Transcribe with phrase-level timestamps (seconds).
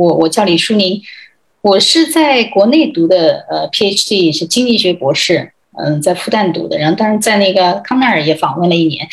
[0.00, 1.02] 我我叫李淑宁，
[1.60, 9.06] 我是在国内读的呃 PhD 是经济学博士，嗯，在复旦读的，然后当然在那个康奈尔也访问了一年，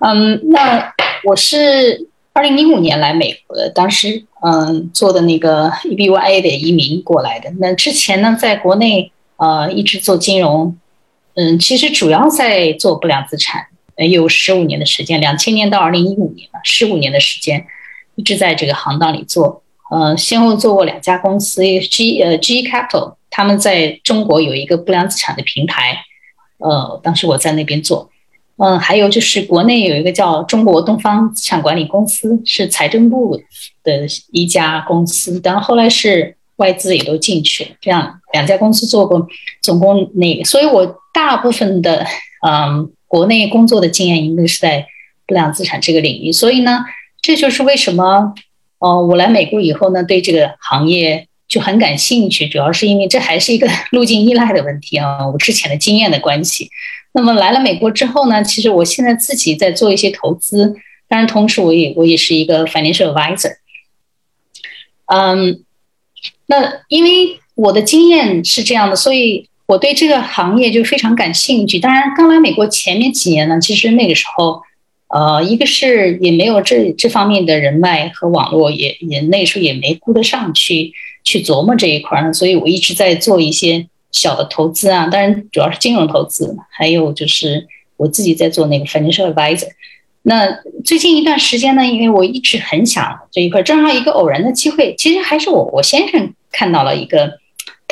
[0.00, 0.92] 嗯，那
[1.24, 10.76] 我是二零零五年来美国的，当时嗯做的那个 EBA 的移民过来的，那之前呢在国内呃一直做金融，
[11.34, 13.68] 嗯，其实主要在做不良资产。
[13.96, 17.66] 有十五年的时间，两千年到二零一五年吧，十五年的时间，
[18.16, 19.62] 一直在这个行当里做。
[19.90, 25.98] 呃，先后做过两家公司，G 呃 G Capital，他们在中国有一个不良资产的平台，
[26.58, 28.10] 呃，当时我在那边做。
[28.56, 33.40] 嗯，还有就是国内有一个叫中国东方资产管理公司，是财政部
[33.82, 39.26] 的一家公司，然后后来是外资也都进去了，这样两家公司做过，
[39.62, 42.06] 总共那个，所以我大部分的
[42.46, 42.90] 嗯。
[43.10, 44.86] 国内工作的经验应该是在
[45.26, 46.84] 不良资产这个领域，所以呢，
[47.20, 48.32] 这就是为什么，
[48.80, 56.68] 呃，我来美国以后呢，对这个行业就很感兴趣，主要是因为这还是一个路径依赖的问题啊，我之前的经验的关系。
[57.12, 60.74] 那么来了美国之后呢，其实我现在自己在做一些投资，
[61.08, 63.52] 当然同时我也我也是一个 financial advisor。
[65.06, 65.64] 嗯，
[66.46, 69.48] 那因为我的经验是这样的，所以。
[69.70, 71.78] 我对这个行业就非常感兴趣。
[71.78, 74.60] 当然，刚来美国前面几年呢，其实那个时候，
[75.12, 80.92] 呃，一个是也没有这这方面的人脉和网络，也也那时候也没顾得上去
[81.24, 85.08] 去琢磨这一块儿，所以我一直在做一些小的投资啊。
[85.08, 87.66] 当然，主要是金融投资，还有就是
[87.96, 89.68] 我自己在做那个 financial advisor。
[90.22, 90.48] 那
[90.84, 97.38] 最近一段时间呢，因为我一直很想这一块，正好一个偶然的机会，其实还是我我先生看到了一个。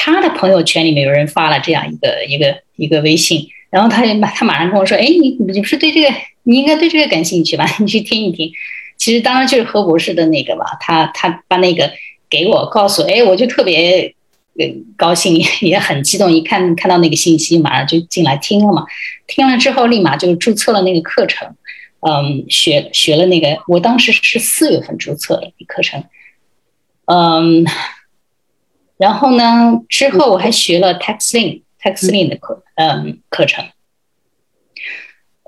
[0.01, 6.09] 他的朋友圈里面有人发了这样一个一个一个微信，然后他就马他马上跟我说：“哎，你你不是对这个，
[6.49, 7.67] 你应该对这个感兴趣吧？
[7.79, 8.51] 你去听一听。”
[8.97, 11.93] 其实当然就是何博士的那个吧，他他把那个
[12.31, 14.15] 给我告诉，哎，我就特别
[14.59, 16.33] 呃高兴， 也很激动。
[16.33, 18.85] 一看看到那个信息，马上就进来听了嘛。
[19.27, 21.55] 听了之后，立马就注册了那个课程，
[22.01, 23.59] 嗯，学学了那个。
[23.69, 26.03] 我当时是四月份注册的课程，
[27.05, 27.67] 嗯。
[28.97, 29.81] 然后呢？
[29.89, 33.65] 之后我还学了 TaxLink TaxLink 的课，嗯，课程，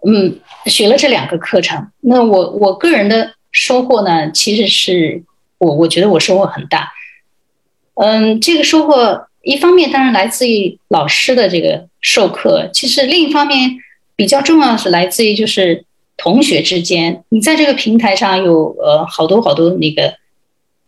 [0.06, 1.91] 嗯，学了这两个课程。
[2.00, 5.22] 那我我个人的收获呢，其实是
[5.59, 6.91] 我我觉得我收获很大。
[7.94, 13.71] 嗯，这个收获一方面当然来自于老师的这个授课，其实另一方面
[14.16, 15.84] 比较重要是来自于就是
[16.17, 20.19] 同学之间，你在这个平台上有呃好多好多那个。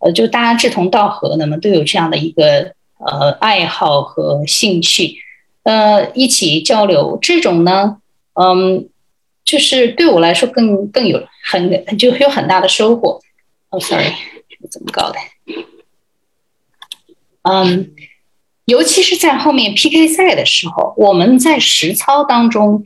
[0.05, 5.15] 呃，就大家志同道合，那么都有这样的一个呃爱好和兴趣，
[5.63, 7.99] 呃，一起交流，这种呢，
[8.35, 8.89] 嗯，
[9.45, 13.21] 就是对我来说更更有很就有很大的收获。
[13.71, 14.13] 哦，sorry，
[14.71, 15.19] 怎么搞的？
[17.43, 17.91] 嗯，
[18.67, 22.83] 尤其是在后面 PK 赛的时候，我们在实操当中。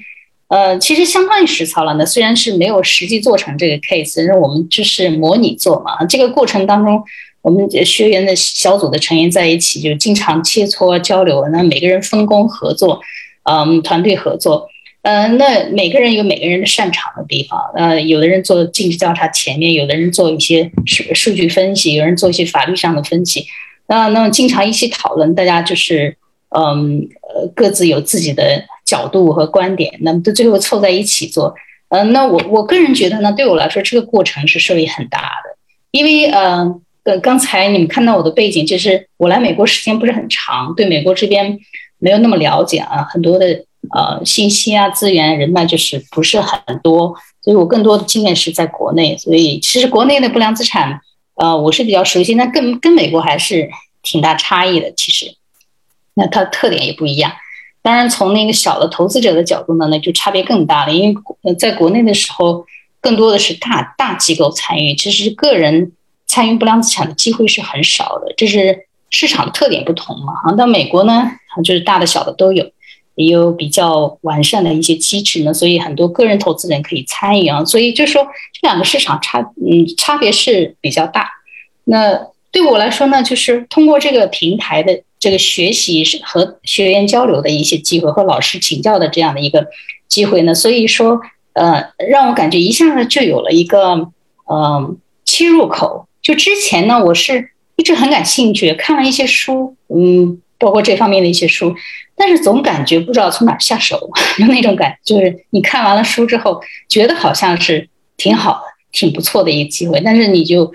[0.49, 1.93] 呃，其实相当于实操了。
[1.95, 6.05] 那虽然是没有实际做成这个 case，因为我们就是模拟做嘛。
[6.05, 7.03] 这个过程当中，
[7.43, 11.45] 我们学员的小组的成员在一起就经常切磋交流。
[11.49, 13.01] 那每个人分工合作，
[13.43, 14.69] 嗯，团队合作。
[15.07, 17.61] 嗯，那每个人有每个人的擅长的地方。
[17.77, 23.47] 呃，有的人做尽职调查前面，有的人做一些数数据分析，有人做一些法律上的分析。
[23.87, 26.17] 那那经常一起讨论，大家就是
[26.51, 28.65] 嗯呃各自有自己的。
[28.87, 31.53] 角度和观点，那么到最后凑在一起做，
[31.89, 35.57] 嗯，那我我个人觉得呢，对我来说这个过程是受益很大的，
[35.91, 36.73] 因为呃
[37.03, 41.59] 呃，刚才你们看到我的背景，就是我来美国时间不是很长，对美国这边
[41.99, 43.65] 没有那么了解啊，很多的
[43.95, 51.01] 呃信息啊、资源、人脉就是不是很多，所以我更多的经验是在国内，所以其实国内的不良资产，
[51.35, 53.69] 呃，我是比较熟悉，那跟跟美国还是
[54.03, 55.35] 挺大差异的，其实，
[56.15, 57.33] 那它的特点也不一样。
[57.83, 60.93] 当然，从那个小的投资者的角度呢，那就差别更大了。
[60.93, 62.67] 因为在国内的时候，
[63.01, 65.93] 更多的是大大机构参与，其实个人
[66.27, 68.35] 参与不良资产的机会是很少的。
[68.37, 70.35] 这是市场的特点不同嘛？
[70.43, 71.31] 哈，到美国呢，
[71.63, 72.69] 就是大的小的都有，
[73.17, 77.65] 也有比较完善的一些机制呢，所以很多个人投资人可以参与啊。
[77.65, 81.29] 所以就说这两个市场差，嗯，差别是比较大。
[81.85, 85.03] 那对我来说呢，就是通过这个平台的。
[85.19, 89.67] 这个学习是和学员交流的一些机会，和老师请教的这样的一个
[90.07, 91.19] 机会呢，所以说，
[91.55, 94.11] 呃，让我感觉一下子就有了一个，
[94.49, 96.07] 嗯，切入口。
[96.21, 101.75] 就之前呢，我是一直很感兴趣，看了一些书，嗯，包括这方面的一些书，
[102.17, 108.61] 但是总感觉不知道从哪下手， 就那种感，就是你看完了书之后，觉得好像是挺好的、
[108.93, 110.73] 挺不错的一个机会，但是你就。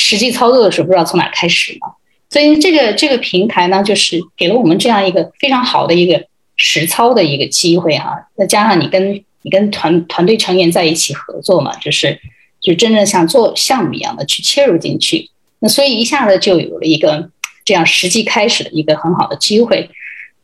[0.00, 1.88] 实际操作的时候不知道从哪开始嘛。
[2.30, 6.24] 所以这个这个平台呢，就是给了我们这样一个非常好的一个
[6.56, 8.14] 实操的一个机会哈。
[8.36, 12.16] 再加上你跟你跟团团队成员在一起合作嘛，就是
[12.60, 15.28] 就真正像做项目一样的去切入进去。
[15.58, 17.28] 那所以一下子就有了一个
[17.64, 19.90] 这样实际开始的一个很好的机会。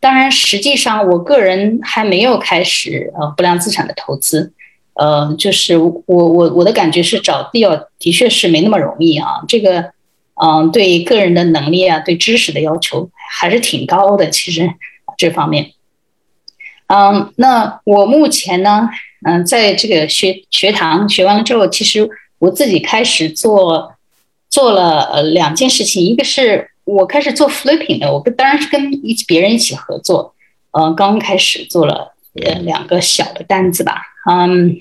[0.05, 4.53] 当然，实际上我个人还没有开始呃不良资产的投资。
[4.95, 9.27] 呃，就是我我我的感觉是找 deal 的确是没那么容易啊。
[9.49, 9.93] 这个。
[10.37, 14.29] 嗯，对个人的能力啊，对知识的要求还是挺高的。
[14.31, 14.69] 其实
[15.17, 15.71] 这方面，
[16.89, 18.91] 嗯，那我目前呢，
[19.25, 22.11] 嗯，在这个学学堂学完了之后，其实
[22.41, 23.95] 我自己开始做
[24.50, 30.35] 做了呃两件事情，一个是我开始做 flipping 的，我跟当然是跟一别人一起合作，
[30.71, 34.77] 呃，刚开始做了呃两个小的单子吧，嗯，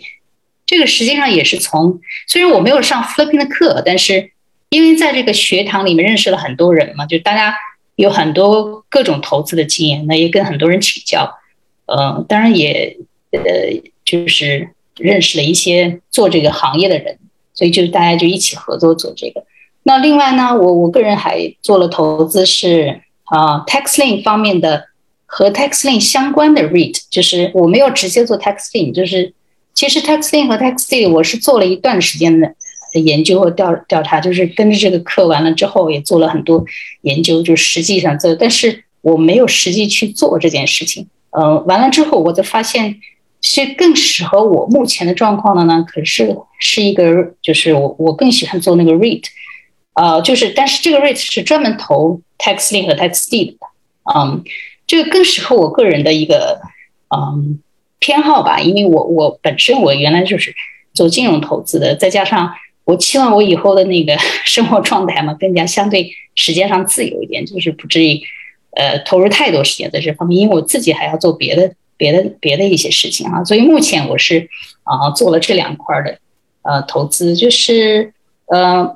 [0.66, 4.32] 这个实际上也是从虽然我没有上 flipping 的课，但是。
[4.70, 7.56] 因为在这个学堂里面认识了很多人嘛，就大家
[7.96, 11.32] 有很多各种投资的经验，那也跟很多人请教，
[11.86, 12.98] 呃，当然也
[13.34, 13.40] 呃
[14.04, 14.68] 就是
[14.98, 17.20] 认识了一些做这个行业的人，
[17.54, 19.46] 所以就大家就一起合作做这个。
[19.84, 24.86] 那另外呢，我我个人还做了投资，是啊，TaxLink 方面的
[25.26, 29.34] 和 TaxLink 相关的 REIT，就是我没有直接做 TaxLink，就是
[29.74, 32.54] 其实 TaxLink 和 TaxD 我是做了一段时间的。
[32.94, 36.64] 研究和调调查，就是跟着这个课完了之后，也做了很多
[37.02, 41.08] 研究，就实际上做，但是我没有实际去做这件事情。
[41.32, 42.96] 嗯，完了之后，我就发现
[43.42, 45.84] 是更适合我目前的状况的呢。
[45.88, 49.24] 可是是一个，就是我我更喜欢做那个 REIT，
[49.94, 53.68] 呃，就是但是这个 REIT 是专门投 TaxLink 和 tax deed 的，
[54.16, 54.44] 嗯，
[54.88, 56.62] 这个更适合我个人的一个
[57.16, 57.60] 嗯
[58.00, 60.54] 偏好吧，因为我我本身我原来就是
[60.94, 62.54] 做金融投资的，再加上。
[62.86, 64.14] 我期望我以后的那个
[64.44, 68.20] 生活状态嘛，更加相对时间上自由一点，就是不至于，
[68.72, 73.42] 呃，投入太多时间在这方面，因为我自己还要做别的、别的、别的一些事情啊。
[73.42, 74.50] 所以目前我是
[74.84, 76.20] 啊做了这两块的
[76.64, 78.14] 呃投资，就是
[78.48, 78.94] 呃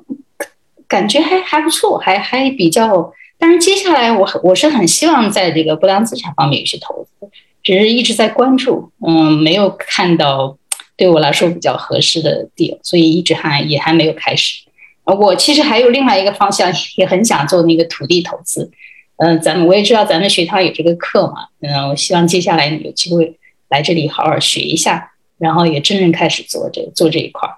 [0.88, 3.12] 感觉还还不错，还还比较。
[3.38, 7.30] 但是接下来我我是很希望在这个不良资产方面有些投资，
[7.64, 10.58] 只是一直在关注，嗯，没有看到。
[10.96, 14.64] 对我来说比较合适的地，所以一直还也还没有开始。
[15.04, 18.72] 我其实还有另外一个方向，也很想做那个土地投资。
[19.18, 21.50] 嗯，咱们我也知道咱们学堂有这个课嘛。
[21.62, 23.38] 嗯，我希望接下来有机会
[23.70, 27.56] 来这里好好学一下，然后也真正开始做这做这一块儿。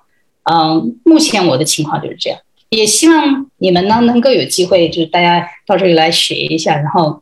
[0.52, 2.38] 嗯，目前我的情况就是这样，
[2.70, 7.22] 也希望你们呢能够有机会，就是大家到这里来学一下，然后。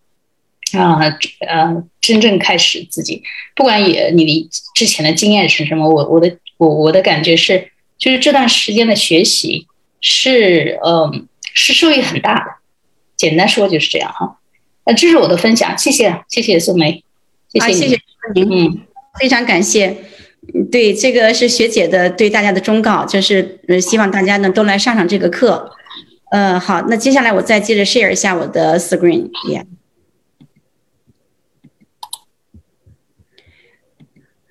[0.73, 0.99] 啊，
[1.47, 3.23] 呃，真正开始自己，
[3.55, 9.65] 不管也你的之前的经验是什么，我我的我我的感觉是，就是这段时间的学习
[10.01, 12.51] 是，嗯，是受益很大的。
[13.15, 14.39] 简单说就是这样哈。
[14.85, 17.01] 那这是我的分享，谢谢谢谢宋梅，
[17.53, 18.01] 谢谢谢谢
[18.35, 18.81] 您，嗯，
[19.17, 19.95] 非常感谢。
[20.71, 25.71] 对，这个是学姐的对大家的忠告，就是呃，希望大家呢都来上上这个课。
[26.31, 29.65] 呃，好，那接下来我再接着 share 一下我的 screen，也。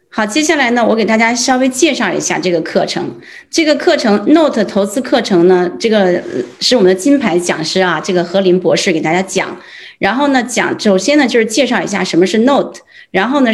[0.08, 3.20] 好，接下来呢，我给大家稍微介绍一下这个课程。
[3.50, 6.22] 这个课程 Note 投资课程呢，这个
[6.58, 9.60] 是我们的金牌讲师啊，这个何林博士给大家讲。
[9.98, 12.80] 然后呢，讲首先呢就是介绍一下什么是 Note，
[13.10, 13.50] 然后呢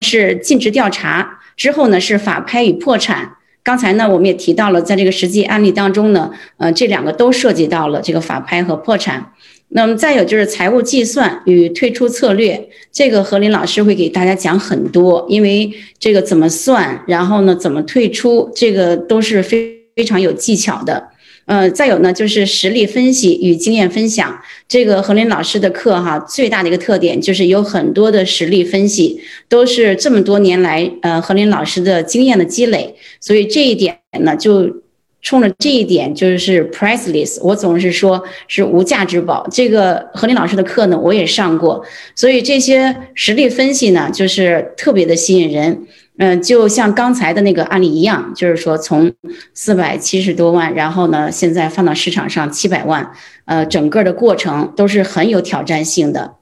[0.00, 3.32] 是尽职调查，之后呢是法拍与破产。
[3.62, 9.32] 刚才呢我们也提到了，在这个实际案例当中呢，呃，这两个都涉及到了这个法拍和破产。
[9.70, 21.08] 那么再有就是财务计算与退出策略，这个何林老师会给大家讲很多，因为这个怎么算，然后呢怎么退出，这个都是非非常有技巧的。
[21.46, 24.38] 呃，再有呢就是实例分析与经验分享，
[24.68, 34.82] 这个何林老师的课哈，最大的一个特点就是有很多的实例分析，都是这么多年来呃何林老师的经验的积累，所以这一点呢就。
[35.22, 39.44] 冲着这一点就是 priceless，我总是说是无价之宝。
[39.50, 41.84] 这个何林老师的课呢，我也上过，
[42.14, 45.84] 所以这些实例分析呢，就是特别的吸引人。
[46.18, 49.12] 嗯，就像刚才的那个案例一样，就是说从
[49.52, 53.12] 四百七十多万，然后呢，现在放到市场上七百万，
[53.44, 56.36] 呃，整个的过程都是很有挑战性的。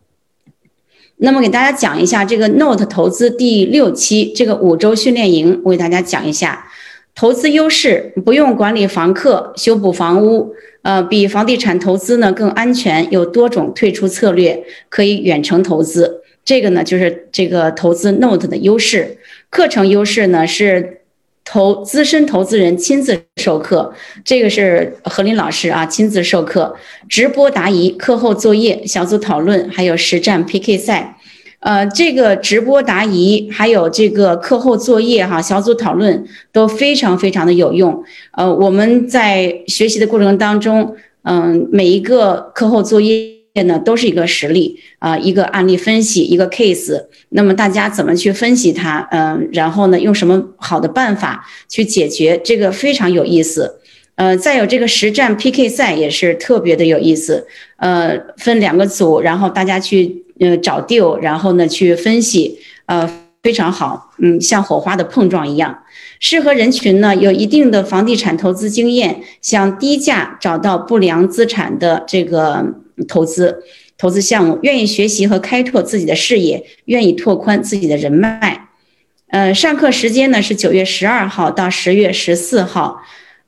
[1.16, 6.66] 那么给大家讲一下这个 Note 投资第六期这个五周训练营，我给大家讲一下。
[7.16, 10.52] 投资优势不用管理房客、修补房屋，
[10.82, 16.23] 呃，比房地产投资呢更安全，有多种退出策略，可以远程投资。
[16.44, 19.18] 这个呢就是这个投资 Note 的优势。
[19.50, 21.00] 课程优势呢是
[21.44, 23.92] 投资深投资人亲自授课，
[24.24, 26.74] 这个是何林老师啊亲自授课，
[27.08, 31.18] 直播答疑、课后作业、小组讨论，还有实战 PK 赛。
[31.60, 36.22] 呃，这个直播答疑，还有这个课后作业哈，小组讨论
[36.52, 38.04] 都非常非常的有用。
[38.32, 47.04] 呃，我们在学习的过程当中，嗯，每一个课后作业呢都是一个实例啊，一个案例分析，一个 case。
[47.28, 49.06] 那么大家怎么去分析它？
[49.12, 52.38] 嗯，然后呢，用什么好的办法去解决？
[52.44, 53.80] 这个非常有意思。
[54.16, 57.46] 呃，再有这个实战 PK 赛也是特别的有意思。
[57.76, 60.22] 呃，分两个组，然后大家去。
[60.40, 63.08] 呃，找 deal，然后呢去分析，呃，
[63.40, 65.84] 非常好，嗯，像火花的碰撞一样。
[66.18, 72.66] 适合人群呢，有一定的房地产投资经验，想低价找到不良资产的这个
[73.08, 73.62] 投资
[73.96, 78.68] 投资项目，愿意学习和开拓自己的视野，愿意拓宽自己的人脉。
[79.28, 83.02] 呃，上课时间呢是九月十二号到十月十四号，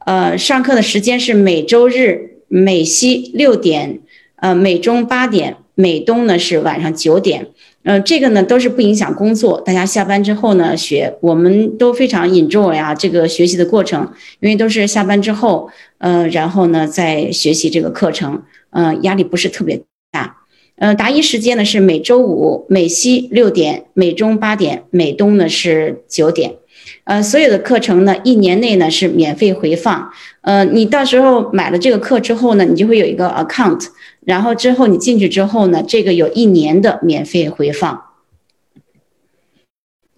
[0.04, 4.00] 呃，上课的时间是每周日美西六点，
[4.36, 5.56] 呃，美中八点。
[5.78, 7.48] 美东呢是晚上九点，
[7.82, 14.10] 嗯，这个呢都是不影响工作，大家下班之后呢学，我们都非常 enjoy 啊这个学习的过程，
[14.40, 18.42] 因为都是下班之后，呃，然后呢再学习这个课程，
[18.76, 19.80] 嗯，压力不是特别
[20.12, 20.36] 大，
[20.76, 26.56] 嗯，答疑时间呢是每周五美西六点，美中八点，美东呢是九点。
[27.04, 30.10] 呃，所有的课程呢，一年内呢是免费回放。
[30.42, 33.86] 呃，你到时候买了这个课之后呢，你就会有一个 account，
[34.26, 38.02] 然后之后你进去之后呢，这个有一年的免费回放。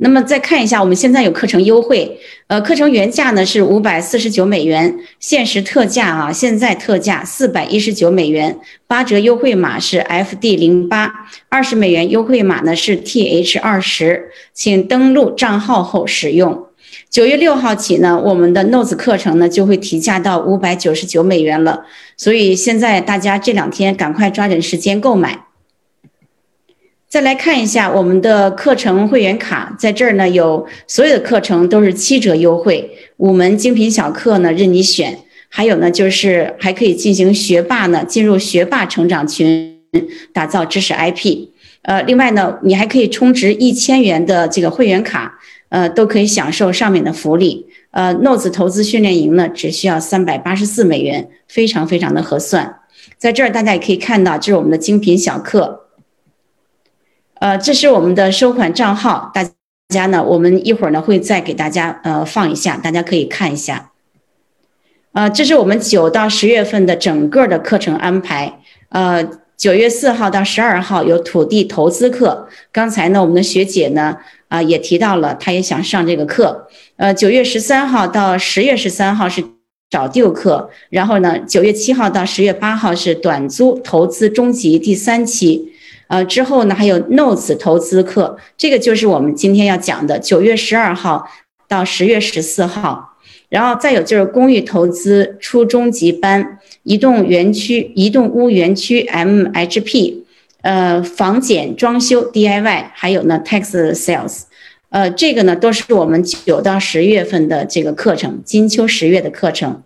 [0.01, 2.19] 那么再看一下，我们现在有课程优惠。
[2.47, 11.13] 呃，课程原价呢是五百四十九美元，限时特价啊，现在特价四百一十九美元，八折优惠码是 FD 零八，
[11.49, 16.67] 二十美元优惠码呢是 TH 二十，请登录账号后使用。
[17.11, 21.85] 九月六号起呢，我们的 Notes 课程呢就会提价到五百九十九美元了，
[22.17, 25.48] 所以现在大家这两天赶快抓紧时间购买。
[27.09, 39.81] 再来看一下我们的课程会员卡，在这儿呢有所有的课程都是七折优惠，五门精品小课呢任你选，还有呢就是还可以进行学霸呢进入学霸成长群，
[40.35, 41.49] 打造知识 IP。
[41.81, 45.39] 呃，另外呢，你还可以充值一千元的这个会员卡。
[45.71, 47.67] 呃，都可以享受上面的福利。
[47.91, 52.77] 呃，Notes 投资训练营呢，只需要三百八十四美元，非常非常的合算。
[53.19, 55.88] 在这儿大家也可以看到，这是我们的精品小课。
[57.41, 59.49] 呃，这是我们的收款账号，大
[59.89, 63.91] 家呢，我们一会儿呢会再给大家呃放一下，大家可以看一下。
[65.13, 68.61] 呃，这是我们九到十月份的整个的课程安排。
[68.91, 74.19] 呃，九月四号到十二号有土地投资课，刚才呢我们的学姐呢。
[74.49, 76.69] 啊，也提到了，她也想上这个课。
[76.97, 79.45] 呃，九月十三号到十月十三号是
[79.91, 85.71] 找六课，然后呢，九月七号到十月八号是短租投资中级第三期。
[86.09, 91.29] 呃，之后呢还有 Notes 投资课，这个就是我们今天要讲的，九月十二号
[91.69, 93.17] 到十月十四号。
[93.49, 100.17] 然后再有就是公寓投资初中级班，移动园区、移动屋园区 MHP。
[100.61, 104.43] 呃，房检装修 DIY，还有呢，tax sales，
[104.91, 109.83] 呃，这个呢都是我们九到十月份的这个课程，金秋十月的课程。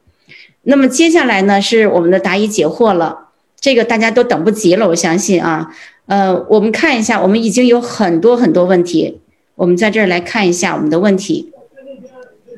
[0.63, 3.29] 那么接下来呢是我们的答疑解惑了，
[3.61, 5.71] 这个大家都等不及了，我相信啊。
[6.07, 9.21] 呃，我们看一下，我们已经有很多很多问题，
[9.55, 11.53] 我们在这儿来看一下我们的问题。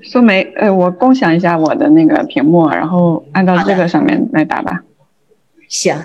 [0.02, 4.82] 苏梅，呃，我共享一下我的那个屏幕，然后按照这个上面来答吧。
[5.68, 5.96] 行。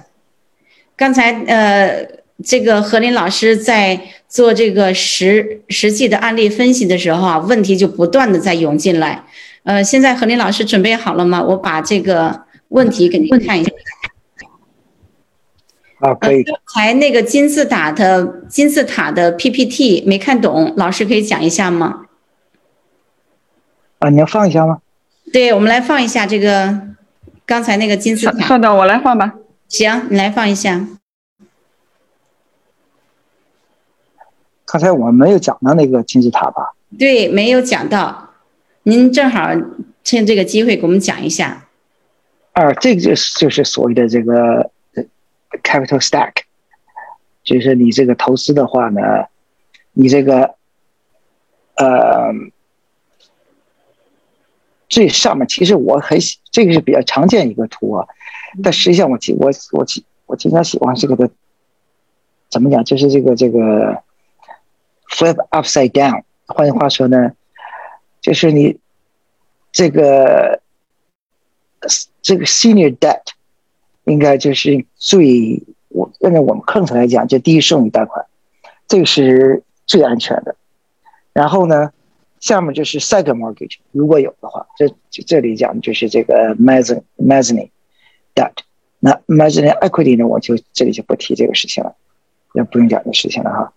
[0.96, 2.08] 刚才呃，
[2.44, 9.24] 这个何林老师在做这个实实际的案例分析的时候啊，问题就不断的在涌进来。
[9.64, 11.42] 呃，现在何林老师准备好了吗？
[11.44, 13.72] 我把这个问题给您看一下。
[16.00, 16.44] 啊，可以。
[16.44, 22.06] 刚才那个金字塔的金字塔的 PPT 没看懂，老师可以讲一下吗？
[24.00, 24.80] 啊，你要放一下吗？
[25.32, 26.80] 对，我们来放一下这个
[27.46, 28.48] 刚才那个金字塔。
[28.48, 29.36] 稍等，我来放吧。
[29.68, 30.88] 行，你来放一下。
[34.66, 36.74] 刚才我们没有讲到那个金字塔吧？
[36.98, 38.30] 对，没有讲到。
[38.84, 39.50] 您正好
[40.04, 41.68] 趁这个机会给我们讲一下。
[42.54, 44.72] 啊，这个就是就是所谓的这个
[45.64, 46.44] capital stack，
[47.44, 49.28] 就是你这个投资的话呢，
[49.94, 50.56] 你这个
[51.76, 52.32] 呃
[54.88, 58.08] 最上面其实我很喜，这个是比较常见一个图啊。
[58.64, 61.30] 但实际上，我经我我经我经常喜欢这个的，
[62.50, 62.84] 怎么讲？
[62.84, 64.04] 就是这个这个
[65.10, 66.24] flip upside down。
[66.48, 67.34] 换句话说呢，
[68.22, 68.80] 就是你
[69.72, 70.62] 这个
[72.24, 73.22] 这个 senior debt
[74.10, 78.26] 应该就是最我按照我们课程来讲，就第一剩余贷款，
[78.88, 80.56] 这个是最安全的。
[81.32, 81.92] 然后呢，
[82.40, 87.70] 下面就是 second mortgage，如果有的话，这这里讲的就是这个 mezzanine mezzanine
[88.34, 88.54] debt。
[89.00, 91.96] 那 mezzanine equity 呢，我就这里就不提这个事情了，
[92.54, 93.74] 也不用讲这事情了哈。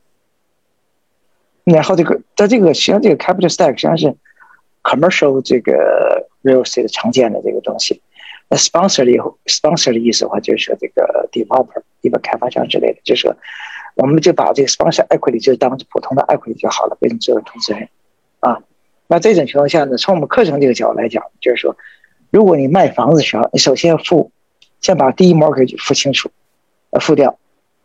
[1.65, 4.17] 然后这个在这个实际上这个 capital stack 实际上是
[4.83, 8.01] commercial 这个 real estate 常见的这个东西。
[8.53, 13.35] 那 sponsor 的以后 sponsor 的意思的话，就是说这个 developer 一个开发商之类的，就是说
[13.95, 17.89] 我们就把这个 sponsor equity 就当普通的 equity 就好了，不用作为投资人
[18.41, 18.59] 啊。
[19.07, 21.75] 那这种情况下呢，从我们课程这个角度来讲，就是说，
[22.31, 24.31] 如果你卖房子的时候，你首先要付，
[24.83, 26.31] 先把第一 mortgage 付清楚，
[26.91, 27.39] 呃，付掉，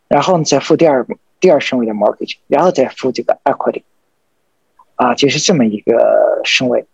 [0.10, 1.08] 然后你再付第二。
[1.40, 3.84] 第二顺位的 mortgage，然后再付这个 equity，
[4.96, 6.88] 啊，就是这么一个顺位。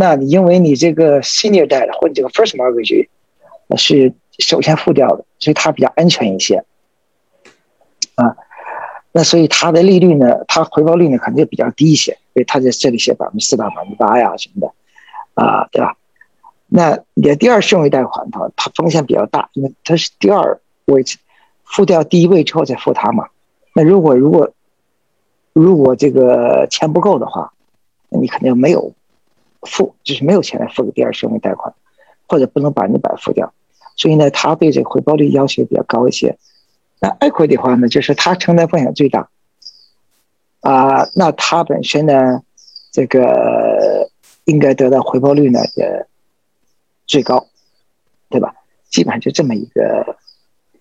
[0.00, 3.06] 那你因为你这个 senior debt 或者这个 first mortgage
[3.76, 6.64] 是首先付掉的，所以它比较安全一些。
[8.14, 8.34] 啊，
[9.12, 14.72] 那所以它的利率呢，它回报率呢肯定比较低一些，所以它在这里写百分之四到百分之八呀什么的，
[15.34, 15.94] 啊，对吧？
[16.66, 21.18] 那你的第二顺位贷款的话，它风险比较大，因为它是第二位置，
[21.62, 23.28] 付掉第一位之后再付它嘛。
[23.74, 24.50] 那如果如果
[25.52, 27.52] 如果这个钱不够的话，
[28.08, 28.94] 那你肯定没有
[29.62, 31.74] 付，就是没有钱来付给第二顺位贷款，
[32.26, 33.52] 或者不能百分之百付掉。
[33.96, 36.38] 所以呢，他对这个回报率要求比较高一些。
[37.00, 39.30] 那 equity 的话呢，就是他承担风险最大
[40.60, 42.42] 啊，那他本身呢，
[42.90, 44.10] 这个
[44.44, 46.06] 应该得到回报率呢也
[47.06, 47.48] 最高，
[48.28, 48.54] 对吧？
[48.90, 50.16] 基本上就这么一个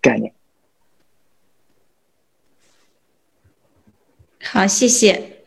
[0.01, 0.33] 概念。
[4.41, 5.38] 好，谢谢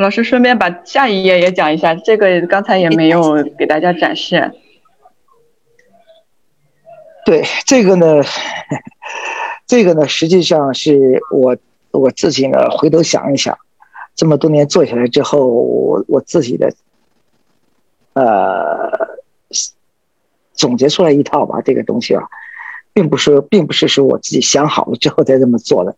[0.00, 0.24] 老师。
[0.24, 4.52] 顺便把下一页也讲一下，这个刚才也没有给大家展示。
[7.24, 8.22] 对，这个呢，
[9.66, 11.56] 这个呢，实际上是我
[11.90, 13.56] 我自己呢，回头想一想，
[14.14, 16.72] 这么多年做下来之后，我我自己的
[18.14, 18.90] 呃
[20.52, 22.24] 总结出来一套吧，这个东西啊，
[22.92, 25.96] 并不是，并不是说我自己想好了之后再这么做的。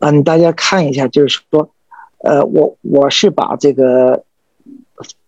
[0.00, 1.70] 嗯，大家看一下，就是说，
[2.18, 4.24] 呃，我我是把这个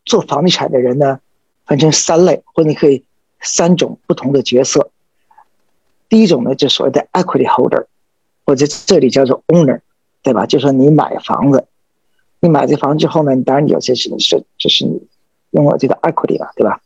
[0.05, 1.21] 做房地产的人呢
[1.67, 3.05] 分成三类，或者你可以
[3.41, 4.91] 三种不同的角色。
[6.09, 7.87] 第一种呢，就所谓的 equity holder，
[8.45, 9.81] 或者这里叫做 owner，
[10.23, 10.47] 对吧？
[10.47, 11.67] 就说你买房子，
[12.41, 15.01] 你买这房子之后呢，你当然有些是是就是你
[15.51, 16.81] 用了这个 equity 了，对吧？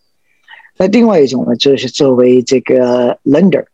[0.77, 3.65] 那另外一种呢，就是作为这个 lender，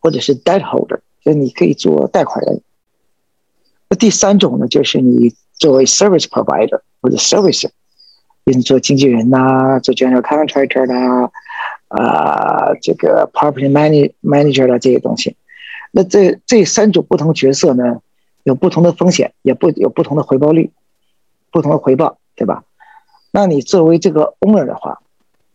[0.00, 2.60] 或者是 debt holder，就是你可以做贷款人。
[3.88, 7.70] 那第三种呢，就是你作为 service provider 或者 servicer，
[8.44, 11.30] 比如做经纪人呐，做 general contractor 啦，
[11.88, 15.36] 啊，这个 property manage manager 啦这些东西。
[15.92, 18.00] 那这这三种不同角色呢，
[18.42, 20.72] 有不同的风险，也不有不同的回报率，
[21.50, 22.64] 不同的回报，对吧？
[23.30, 25.00] 那你作为这个 owner 的话，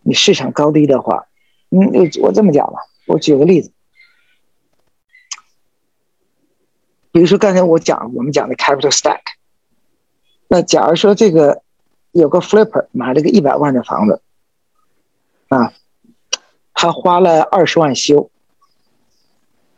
[0.01, 1.27] 你市场高低的话，
[1.71, 3.71] 嗯，我这么讲吧，我举个例子。
[7.11, 9.19] 比如说刚才我讲我们讲的 capital stack，
[10.49, 11.61] 那假如说这个
[12.11, 14.21] 有个 flipper 买了个一百万的房子，
[15.47, 15.71] 啊，
[16.73, 18.31] 他花了二十万修，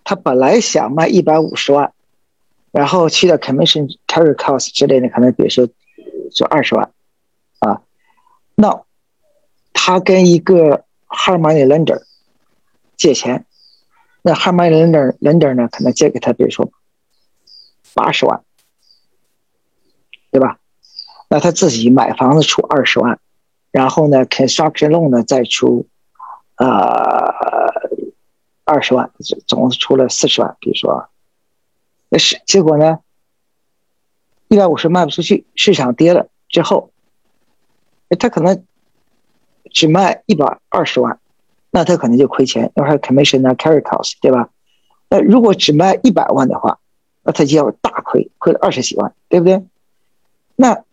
[0.04, 1.94] 他本来想卖一百五十万，
[2.72, 5.68] 然后去掉 commission carry cost 之类的，可能比如说
[6.34, 6.92] 就二十万，
[7.60, 7.84] 啊，
[8.56, 8.84] 那
[9.74, 12.02] 他跟一个 hard money lender
[12.96, 13.46] 借钱，
[14.22, 16.72] 那 hard money lender lender 呢可能借给他，比如说。
[17.94, 18.42] 八十万，
[20.32, 20.61] 对吧？
[21.32, 23.18] 那他自己买房子出二十万，
[23.72, 25.88] 然后呢，construction loan 呢再出，
[26.58, 27.34] 呃，
[28.66, 29.10] 二十万，
[29.48, 30.58] 总共出了四十万。
[30.60, 31.08] 比如说，
[32.10, 33.00] 那是结果呢，
[34.50, 36.92] 一百五十卖不出去，市场跌了之后，
[38.20, 38.66] 他可能
[39.72, 41.18] 只卖一百二十万，
[41.70, 44.50] 那他可能就亏钱，因为还有 commission 啊，carry cost，对吧？
[45.10, 46.80] 那如果只卖一百万的话，
[47.24, 49.64] 那他就要大亏，亏了二十几万，对不对？
[50.58, 50.84] 那，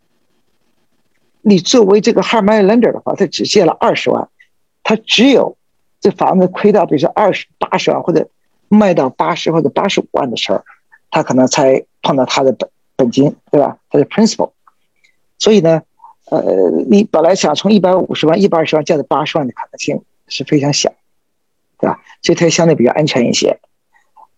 [1.49, 4.29] 你作为这个 hard money lender 的话，他只借了二十万，
[4.83, 5.57] 他只有
[5.99, 8.29] 这房子亏到比如说二十八十万或者
[8.69, 10.63] 卖到八十或者八十五万的时候，
[11.11, 13.79] 他可能才碰到他的本本金，对吧？
[13.89, 14.51] 他的 principal。
[15.39, 15.83] 所以呢，
[16.27, 16.43] 呃，
[16.91, 20.93] 你本来想从一百五十万、一百二十万降到八十万的可能性是非常小，
[21.79, 21.99] 对吧？
[22.21, 23.59] 所以它相对比较安全一些。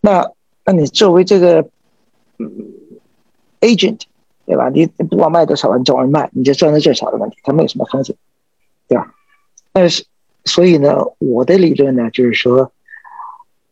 [0.01, 0.31] 那，
[0.65, 1.69] 那你作为这个
[2.39, 2.49] 嗯。
[3.63, 4.01] agent，
[4.47, 4.69] 对吧？
[4.69, 8.17] 你不管卖多少万，找人卖，你就赚的最少的问题，它没有什么风险，
[8.89, 9.15] 对吧
[9.73, 10.05] 但是，
[10.45, 12.73] 所以呢，我的理论呢，就是说，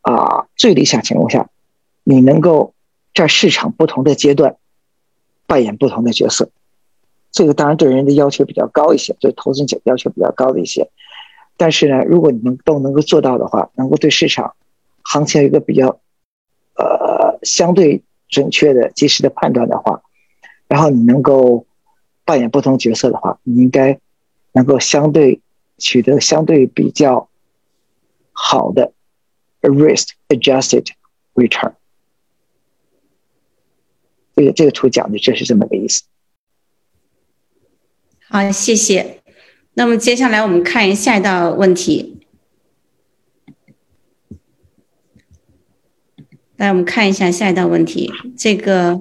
[0.03, 1.49] 啊，最理想情况下，
[2.05, 2.75] 你能够
[3.15, 4.57] 在市场不同的阶段
[5.47, 6.51] 扮演不同的角色。
[7.33, 10.89] 这个当然对人的要求比较高一些，对投资者要求比较高的一些。
[11.57, 14.55] 但是呢，如果你们都能够做到的话，能够对市场
[15.03, 15.99] 行情有一个比较
[16.77, 20.03] 呃相对准确的、及时的判断的话，
[20.69, 21.67] 然后你能够
[22.25, 23.99] 扮演不同角色的话，你应该
[24.53, 25.41] 能够相对
[25.79, 27.29] 取得相对比较
[28.33, 28.93] 好的
[29.63, 30.87] risk adjusted
[31.35, 31.73] return。
[34.37, 36.05] 这个这个图讲的就是这么个意思。
[38.29, 39.23] 好，谢谢。
[39.75, 42.21] 那么接下来我们看下一道问题。
[46.57, 48.13] 来，我们看一下下一道问题。
[48.37, 49.01] 这个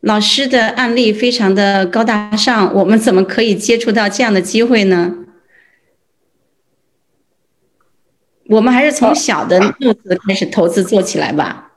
[0.00, 5.14] 老师的案例非常的高大上，我们怎么可以接触到这样的机会呢？
[8.46, 11.70] 我们还是从小的路子开始投资做起来吧。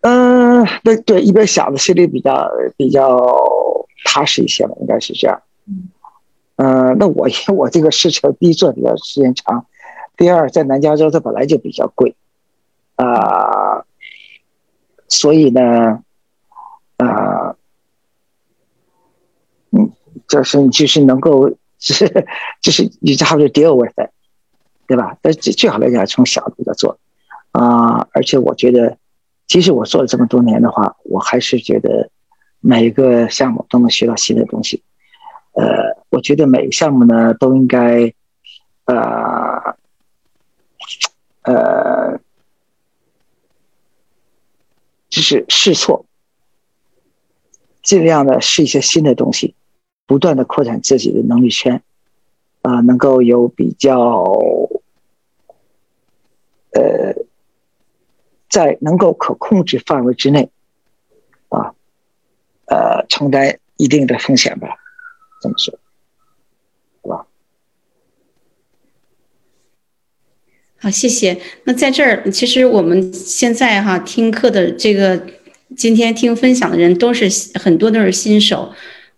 [0.00, 3.24] 嗯，对对，一边小的心里比较比较
[4.04, 5.40] 踏实一些吧，应该是这样。
[6.56, 9.64] 嗯，那我因为我这个事情第一做比较时间长，
[10.16, 12.14] 第二在南加州它本来就比较贵，
[12.96, 13.71] 啊，
[15.12, 16.02] 所以呢，
[16.96, 17.54] 啊，
[19.70, 19.92] 嗯，
[20.26, 22.26] 就是你就是能够 就是
[22.60, 24.10] 就是你差不多 deal with it，
[24.86, 25.16] 对吧？
[25.20, 26.98] 但最最好来讲从小比较做，
[27.50, 28.96] 啊，而且我觉得。
[29.48, 32.08] 其实我做了这么多年的话，我还是觉得
[32.60, 34.82] 每一个项目都能学到新的东西。
[35.52, 35.66] 呃，
[36.08, 38.14] 我觉得每个项目呢都应该，
[38.86, 39.76] 呃，
[41.42, 41.91] 呃，
[45.22, 46.04] 是试错，
[47.82, 49.54] 尽量的试一些新的东西，
[50.06, 51.82] 不断的扩展自己的能力圈，
[52.60, 53.96] 啊，能够有比较，
[56.72, 57.14] 呃。
[58.52, 60.50] 在能够可控制范围之内，
[61.48, 61.74] 啊，
[62.66, 64.76] 呃，承担一定的风险吧，
[65.40, 65.78] 这么说，
[67.02, 67.26] 是吧？
[70.82, 71.38] 好，谢谢。
[71.62, 75.24] 那在这儿，其实我们现在哈听课的这个，
[75.76, 78.72] 今天听分享的人都是很多都是新手，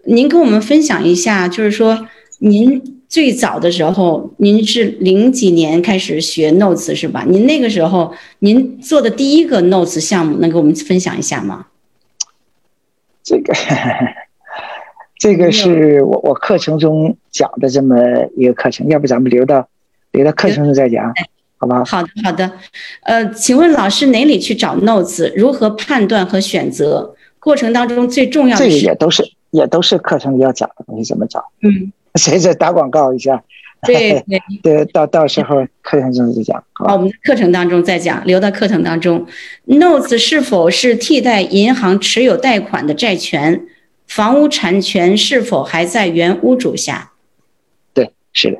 [0.05, 2.07] 您跟我们分享一下，就是说
[2.41, 2.83] 您。
[3.07, 7.25] 最早的时候，您是零几年开始学 Notes 是吧？
[7.29, 11.67] 您那个时候，您做的第一个 Notes 项目，能给我们分享一下吗？
[13.23, 13.55] 这个，
[15.21, 17.97] 这个是我我课程中讲的这么
[18.37, 19.69] 一个课程，要不咱们留到
[20.11, 21.13] 留到课程中再讲，
[21.65, 21.85] 好吧？
[21.85, 22.53] 好的，好的。
[23.03, 25.33] 呃，请问老师哪里去找 Notes？
[25.35, 27.15] 如何判断和选择？
[27.39, 31.45] 过程当中最重要的这个也都是也都是课程要讲的东西，怎么找？
[31.63, 31.93] 嗯。
[32.17, 33.43] 谁在打广告一下？
[33.87, 36.65] 对对 对，到到时候课程中再讲。
[36.73, 39.27] 好，我们的课程当中再讲，留到课程当中。
[39.67, 43.67] Notes 是否是替代银行持有贷款的债权？
[44.07, 47.13] 房屋产权是否还在原屋主下？
[47.93, 48.59] 对，是的。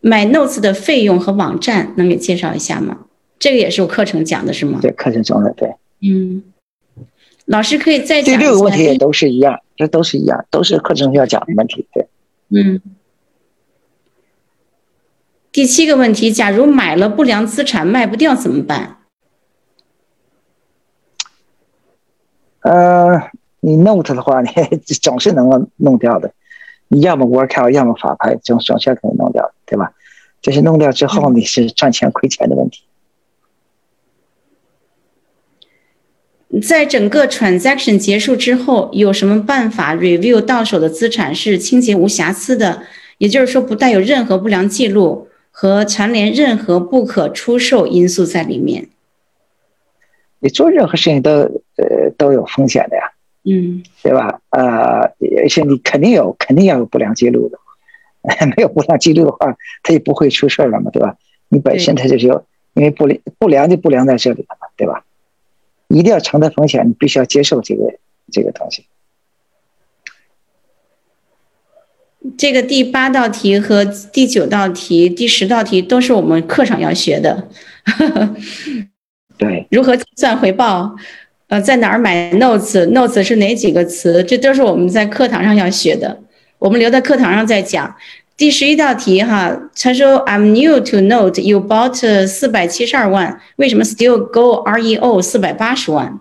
[0.00, 3.06] 买 Notes 的费用和网站能给介绍一下吗？
[3.38, 4.78] 这个也是我课程讲的是吗？
[4.82, 5.74] 对，课程中的对。
[6.00, 6.42] 嗯。
[7.46, 8.36] 老师可以再讲。
[8.36, 11.86] 第六个问题也都是一样，这都是一样，都是课程要讲的问题。
[11.92, 12.06] 对，
[12.50, 12.80] 嗯。
[15.50, 18.98] 第七个问题，假如买了不良资产卖不掉怎么办？
[22.60, 23.30] 呃，
[23.60, 24.48] 你 note 的话，你
[25.00, 26.32] 总是能够弄掉的。
[26.88, 29.92] 你要么 work out，要么法拍，总总是可以弄掉，对吧？
[30.40, 32.82] 这些弄掉之后，你是赚钱亏钱的问题。
[36.62, 42.82] 在整个 transaction 结束之后，有什么办法 review 到手的资产是清洁无瑕疵的？
[43.18, 48.88] 也就是说，不带有任何不良记录和残联任何不可出售因素在里面。
[50.38, 53.07] 你做任何事情都呃都有风险的呀，
[53.48, 54.40] 嗯，对吧？
[54.50, 57.58] 呃，而且你肯定有，肯定要有不良记录的，
[58.56, 61.16] 没有不良记录的话，它也不会出事儿了嘛，对吧？
[61.48, 65.04] 你本身它就是有，因为不良不良就不良在这里了嘛，对吧？
[65.88, 67.94] 一定要承担风险，你必须要接受这个
[68.30, 68.84] 这个东西。
[72.36, 77.48] 这个第八道题和第九道题、第十道题都是我们课上要学的。
[79.38, 80.96] 对，如何计算回报？
[81.48, 84.22] 呃，在哪儿买 notes？notes 是哪几个词？
[84.22, 86.20] 这都是我们在课堂上要学的。
[86.58, 87.94] 我们留在课堂上再讲。
[88.36, 96.20] 第十一道题哈，他说 I'm new to note you bought 四百七十二万，为什么 still go REO 四百八十万？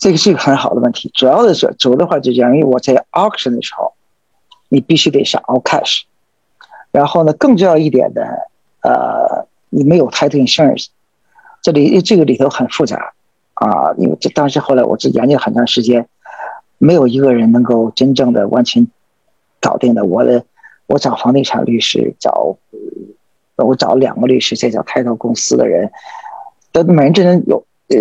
[0.00, 1.10] 这个是一个很好的问题。
[1.14, 3.94] 主要的是，主要的话就讲，因为我在 auction 的时候，
[4.68, 6.02] 你必须得上 all cash。
[6.90, 8.22] 然后呢，更重要一点的，
[8.82, 10.88] 呃，你没有 title insurance，
[11.62, 13.12] 这里这个里头很复杂
[13.54, 13.94] 啊。
[13.98, 16.06] 因为这当时后来我这研究很长时间，
[16.78, 18.86] 没有一个人能够真正的完全
[19.60, 20.04] 搞定的。
[20.04, 20.44] 我的
[20.86, 22.56] 我找房地产律师，找
[23.56, 25.90] 我找两个律师，再找 title 公司的人，
[26.72, 27.96] 都每人只能有呃，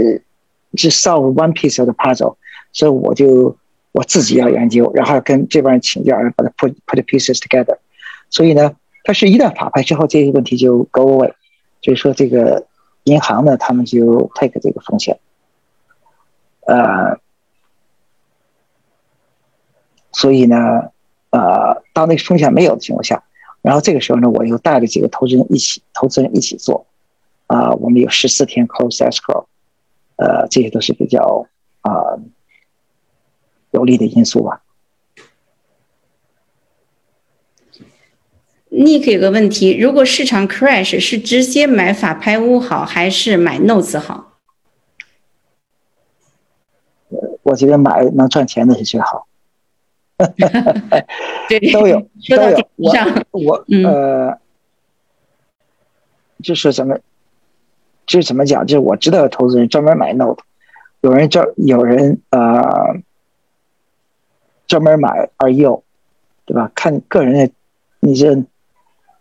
[0.73, 2.35] 只 solve one piece of the puzzle。
[2.73, 3.57] 所以我就
[3.91, 7.77] 我自己要研究，然后跟这帮人请教，然后把它 put put pieces together。
[8.29, 11.31] 所以呢，它是一旦法拍之后，这些问题就 go away，
[11.81, 12.67] 就是说这个
[13.07, 15.17] 银行呢，他们就 take 这个风险，
[16.65, 17.17] 呃，
[20.11, 20.91] 所以呢，
[21.29, 23.23] 呃，当那个风险没有的情况下，
[23.61, 26.85] 然后这个时候呢，我又带着几个投资人一起，投资人一起做，
[27.47, 29.45] 啊，我们有十四天 close escrow，
[30.17, 31.47] 呃，这些都是比较
[31.79, 32.19] 啊
[33.71, 34.61] 有利的因素吧。
[38.77, 44.37] Nick 有个问题：如果市场 crash，是直接买法拍屋好，还是买 notes 好？
[47.41, 49.27] 我觉得买能赚钱的是最好。
[51.49, 52.69] 对，都有都有。
[52.75, 52.93] 我
[53.31, 54.39] 我嗯呃，
[56.43, 56.99] 就是怎么，
[58.05, 58.63] 就是怎么讲？
[58.67, 60.43] 就是我知道的投资人专门买 note，
[61.01, 62.97] 有人专有人呃
[64.67, 65.83] 专门买二 U，
[66.45, 66.71] 对吧？
[66.75, 67.51] 看个人的，
[68.01, 68.45] 你这。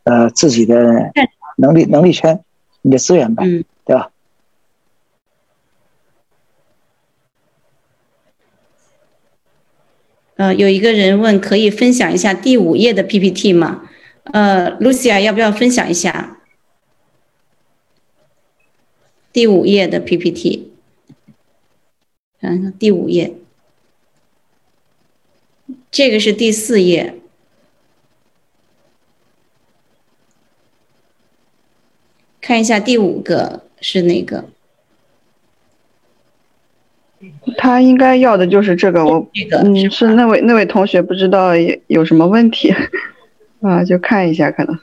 [0.06, 1.10] 呃，自己的
[1.56, 2.44] 能力能力圈，
[2.82, 4.12] 你的资源吧，嗯，对吧？
[10.36, 13.88] 呃，有一个人问，可以分享一下第五页的 PPT 吗？
[14.26, 16.38] 呃，Lucia 要不要分享一下
[19.32, 20.70] 第五页的 PPT？
[22.40, 23.34] 看看第五页，
[25.90, 27.18] 这个是第四页。
[32.46, 34.44] 看一下第五个是哪个？
[37.56, 39.28] 他应该要的就是这个，我
[39.64, 41.50] 嗯是那位那位同学不知道
[41.88, 42.72] 有什么问题
[43.62, 44.78] 啊，就看一下可能。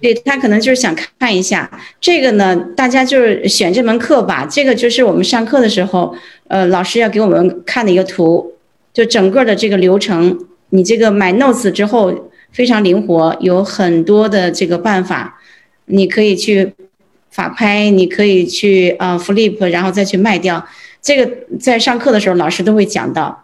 [0.00, 1.68] 对他可能就是想看一下
[2.00, 4.46] 这个呢，大家就是选这门课吧。
[4.48, 6.14] 这个就是我们上课的时候，
[6.46, 8.52] 呃，老师要给我们看的一个图，
[8.92, 10.46] 就整个的这个流程。
[10.68, 15.40] 你这个买 notes 之后非常灵活，有很多的这个办法，
[15.86, 16.72] 你可以去。
[17.32, 20.64] 法拍你可以去啊，flip，然后再去卖掉。
[21.00, 23.41] 这个在上课的时候老师都会讲到。